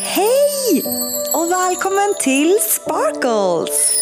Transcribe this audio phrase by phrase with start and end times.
[0.00, 0.82] Hej
[1.34, 3.94] och välkommen till Sparkles!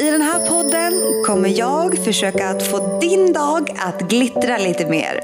[0.00, 0.92] I den här podden
[1.26, 5.20] kommer jag försöka att få din dag att glittra lite mer.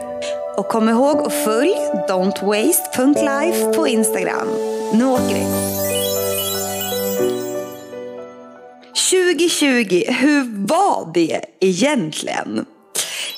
[0.57, 1.75] Och kom ihåg att följ
[2.09, 4.49] don'twaste.life på Instagram.
[4.93, 5.47] Nu åker vi!
[9.11, 12.67] 2020, hur var det egentligen?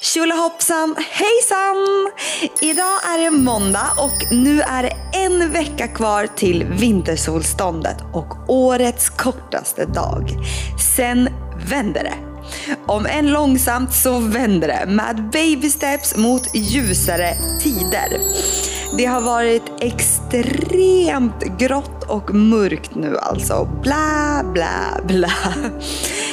[0.03, 2.11] Tjolahoppsan, hejsan!
[2.61, 9.11] Idag är det måndag och nu är det en vecka kvar till vintersolståndet och årets
[9.11, 10.31] kortaste dag.
[10.97, 11.29] Sen
[11.71, 12.15] vänder det.
[12.87, 18.19] Om än långsamt så vänder det med baby steps mot ljusare tider.
[18.99, 23.69] Det har varit extremt grått och mörkt nu alltså.
[23.83, 25.33] Bla, bla, bla.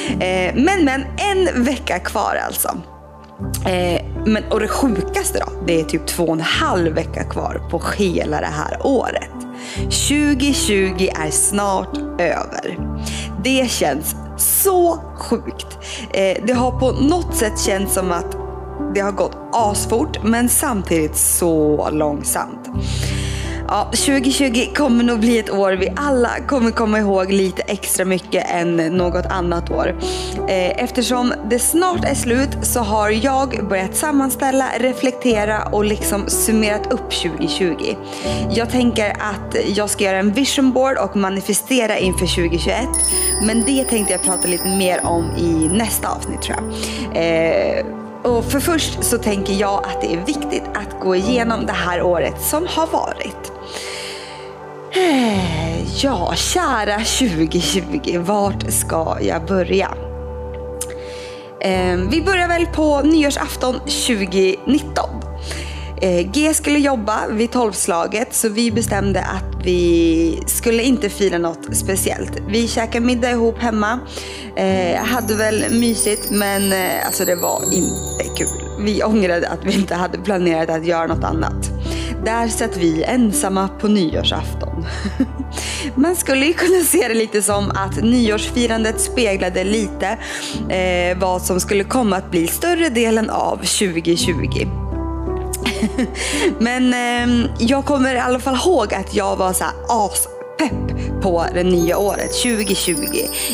[0.08, 2.82] Eh, men, men, en vecka kvar alltså.
[3.66, 7.62] Eh, men, och det sjukaste då, det är typ två och en halv vecka kvar
[7.70, 9.30] på hela det här året.
[9.76, 12.78] 2020 är snart över.
[13.44, 15.78] Det känns så sjukt.
[16.10, 18.36] Eh, det har på något sätt känts som att
[18.94, 22.68] det har gått asfort men samtidigt så långsamt.
[23.70, 28.50] Ja, 2020 kommer nog bli ett år vi alla kommer komma ihåg lite extra mycket
[28.50, 29.96] än något annat år.
[30.48, 36.92] Eh, eftersom det snart är slut så har jag börjat sammanställa, reflektera och liksom summerat
[36.92, 37.96] upp 2020.
[38.50, 42.88] Jag tänker att jag ska göra en vision board och manifestera inför 2021.
[43.46, 46.66] Men det tänkte jag prata lite mer om i nästa avsnitt tror jag.
[47.24, 47.86] Eh,
[48.22, 52.02] och för först så tänker jag att det är viktigt att gå igenom det här
[52.02, 53.57] året som har varit.
[56.02, 59.88] Ja, kära 2020, vart ska jag börja?
[61.60, 65.04] Eh, vi börjar väl på nyårsafton 2019.
[66.02, 71.76] Eh, G skulle jobba vid tolvslaget så vi bestämde att vi skulle inte fira något
[71.76, 72.32] speciellt.
[72.48, 74.00] Vi käkade middag ihop hemma.
[74.56, 78.84] Eh, hade väl mysigt men eh, alltså det var inte kul.
[78.84, 81.70] Vi ångrade att vi inte hade planerat att göra något annat.
[82.24, 84.67] Där satt vi ensamma på nyårsafton.
[85.94, 90.18] Man skulle ju kunna se det lite som att nyårsfirandet speglade lite
[90.68, 94.68] eh, vad som skulle komma att bli större delen av 2020.
[96.58, 100.28] Men eh, jag kommer i alla fall ihåg att jag var så här as
[101.22, 102.94] på det nya året 2020.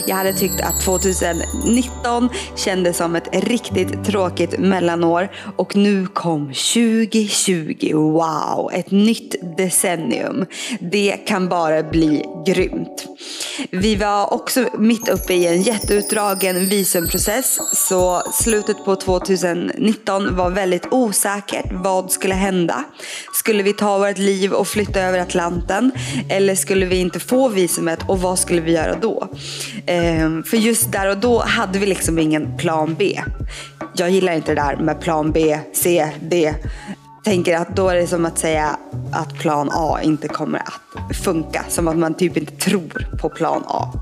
[0.06, 7.94] Jag hade tyckt att 2019 kändes som ett riktigt tråkigt mellanår och nu kom 2020.
[7.94, 10.46] Wow, ett nytt decennium.
[10.80, 13.13] Det kan bara bli grymt.
[13.70, 20.86] Vi var också mitt uppe i en jätteutdragen visumprocess så slutet på 2019 var väldigt
[20.90, 21.72] osäkert.
[21.72, 22.84] Vad skulle hända?
[23.32, 25.92] Skulle vi ta vårt liv och flytta över Atlanten?
[26.28, 29.28] Eller skulle vi inte få visumet och vad skulle vi göra då?
[29.86, 33.20] Ehm, för just där och då hade vi liksom ingen plan B.
[33.96, 36.54] Jag gillar inte det där med plan B, C, D
[37.24, 38.78] tänker att då är det som att säga
[39.12, 41.64] att plan A inte kommer att funka.
[41.68, 43.92] Som att man typ inte tror på plan A.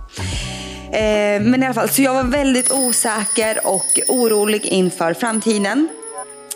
[0.93, 5.89] Eh, men i alla fall, så jag var väldigt osäker och orolig inför framtiden.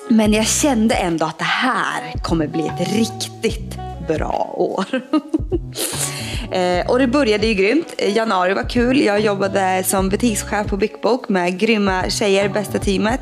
[0.08, 3.78] Men jag kände ändå att det här kommer bli ett riktigt
[4.08, 4.84] bra år.
[6.52, 7.94] Eh, och det började ju grymt.
[7.98, 9.00] Januari var kul.
[9.00, 13.20] Jag jobbade som butikschef på Big Book med grymma tjejer, bästa teamet.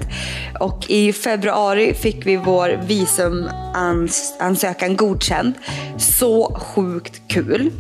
[0.61, 5.55] Och i februari fick vi vår visumansökan godkänd.
[5.99, 7.71] Så sjukt kul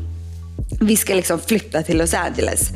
[0.80, 2.70] vi ska liksom flytta till Los Angeles.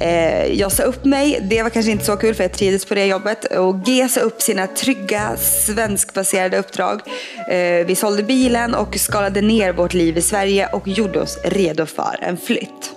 [0.00, 2.94] Eh, jag sa upp mig, det var kanske inte så kul för jag trivdes på
[2.94, 3.44] det jobbet.
[3.44, 7.00] Och G sa upp sina trygga svenskbaserade uppdrag.
[7.50, 11.86] Eh, vi sålde bilen och skalade ner vårt liv i Sverige och gjorde oss redo
[11.86, 12.90] för en flytt.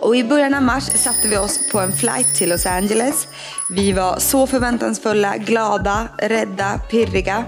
[0.00, 3.28] Och i början av mars satte vi oss på en flight till Los Angeles.
[3.70, 7.44] Vi var så förväntansfulla, glada, rädda, pirriga.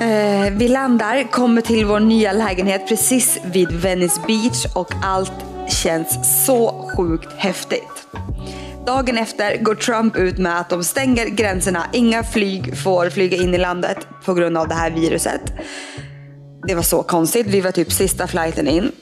[0.00, 5.32] Eh, vi landar, kommer till vår nya lägenhet precis vid Venice Beach och allt
[5.68, 8.06] känns så sjukt häftigt.
[8.86, 11.86] Dagen efter går Trump ut med att de stänger gränserna.
[11.92, 15.52] Inga flyg får flyga in i landet på grund av det här viruset.
[16.66, 17.46] Det var så konstigt.
[17.46, 18.92] Vi var typ sista flighten in.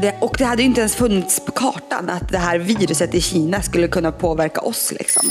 [0.00, 3.20] Det, och det hade ju inte ens funnits på kartan att det här viruset i
[3.20, 4.92] Kina skulle kunna påverka oss.
[4.92, 5.30] Liksom.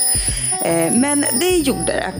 [0.63, 2.13] Eh, men det gjorde det.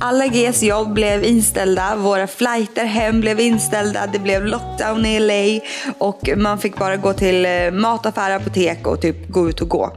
[0.00, 5.60] Alla Gs jobb blev inställda, våra flighter hem blev inställda, det blev lockdown i LA
[5.98, 9.96] och man fick bara gå till eh, mataffär, apotek och typ gå ut och gå.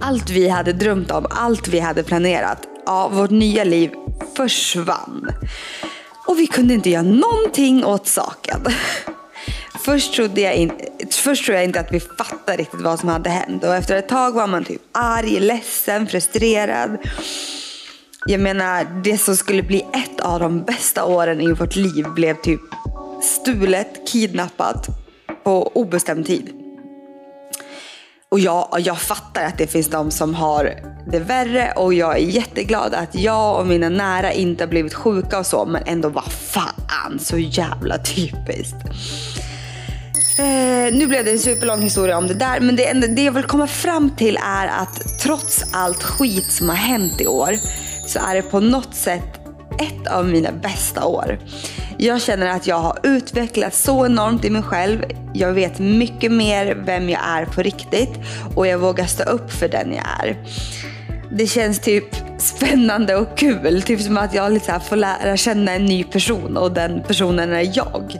[0.00, 3.90] Allt vi hade drömt om, allt vi hade planerat, ja, vårt nya liv
[4.36, 5.30] försvann.
[6.26, 8.66] Och vi kunde inte göra någonting åt saken.
[9.84, 10.72] Först trodde, jag in,
[11.10, 13.64] först trodde jag inte att vi fattade riktigt vad som hade hänt.
[13.64, 16.98] Och efter ett tag var man typ arg, ledsen, frustrerad.
[18.30, 22.34] Jag menar, det som skulle bli ett av de bästa åren i vårt liv blev
[22.34, 22.60] typ
[23.22, 24.86] stulet, kidnappat
[25.44, 26.50] på obestämd tid.
[28.28, 30.74] Och jag, jag fattar att det finns de som har
[31.10, 35.38] det värre och jag är jätteglad att jag och mina nära inte har blivit sjuka
[35.38, 38.84] och så men ändå vad fan så jävla typiskt.
[40.38, 43.44] Eh, nu blev det en superlång historia om det där men det, det jag vill
[43.44, 47.58] komma fram till är att trots allt skit som har hänt i år
[48.08, 49.40] så är det på något sätt
[49.78, 51.38] ett av mina bästa år.
[51.98, 55.04] Jag känner att jag har utvecklats så enormt i mig själv.
[55.34, 58.10] Jag vet mycket mer vem jag är på riktigt
[58.54, 60.36] och jag vågar stå upp för den jag är.
[61.30, 62.04] Det känns typ
[62.38, 63.82] spännande och kul.
[63.82, 67.76] Typ som att jag lite får lära känna en ny person och den personen är
[67.76, 68.16] jag.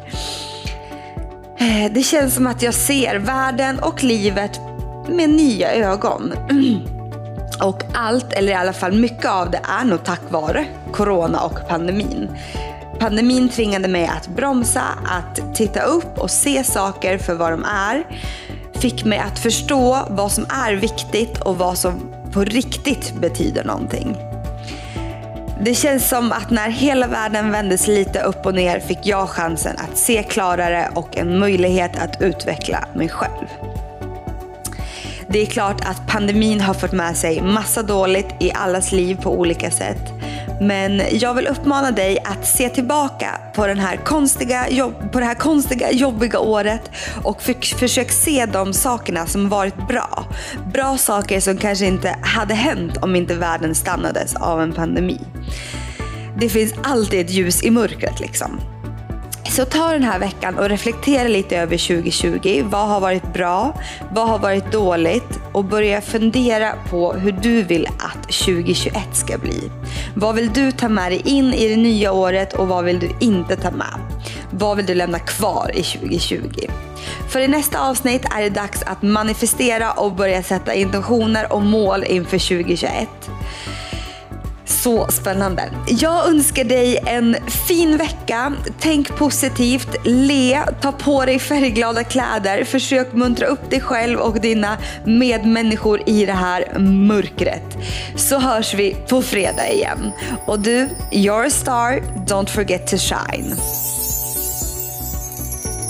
[1.61, 4.61] Eh, det känns som att jag ser världen och livet
[5.09, 6.33] med nya ögon.
[7.61, 11.69] Och allt, eller i alla fall mycket av det, är nog tack vare corona och
[11.69, 12.29] pandemin.
[12.99, 18.07] Pandemin tvingade mig att bromsa, att titta upp och se saker för vad de är.
[18.73, 24.17] Fick mig att förstå vad som är viktigt och vad som på riktigt betyder någonting.
[25.61, 29.77] Det känns som att när hela världen vändes lite upp och ner fick jag chansen
[29.79, 33.47] att se klarare och en möjlighet att utveckla mig själv.
[35.31, 39.39] Det är klart att pandemin har fört med sig massa dåligt i allas liv på
[39.39, 40.13] olika sätt.
[40.61, 45.25] Men jag vill uppmana dig att se tillbaka på, den här konstiga, jobb, på det
[45.25, 46.91] här konstiga, jobbiga året
[47.23, 50.25] och för, försök se de sakerna som varit bra.
[50.73, 55.21] Bra saker som kanske inte hade hänt om inte världen stannades av en pandemi.
[56.41, 58.61] Det finns alltid ett ljus i mörkret liksom.
[59.59, 62.63] Så ta den här veckan och reflektera lite över 2020.
[62.65, 63.75] Vad har varit bra?
[64.13, 65.41] Vad har varit dåligt?
[65.53, 69.71] Och börja fundera på hur du vill att 2021 ska bli.
[70.15, 73.11] Vad vill du ta med dig in i det nya året och vad vill du
[73.21, 74.01] inte ta med?
[74.51, 76.39] Vad vill du lämna kvar i 2020?
[77.29, 82.05] För i nästa avsnitt är det dags att manifestera och börja sätta intentioner och mål
[82.05, 83.09] inför 2021.
[84.83, 85.71] Så spännande.
[85.87, 87.37] Jag önskar dig en
[87.69, 88.53] fin vecka.
[88.81, 92.65] Tänk positivt, le, ta på dig färgglada kläder.
[92.65, 97.79] Försök muntra upp dig själv och dina medmänniskor i det här mörkret.
[98.17, 100.13] Så hörs vi på fredag igen.
[100.47, 103.57] Och du, you're a star, don't forget to shine.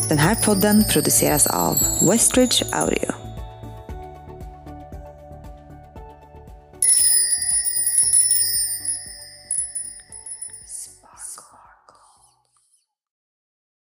[0.09, 1.77] Den här podden produceras av
[2.11, 3.28] Westridge Audio.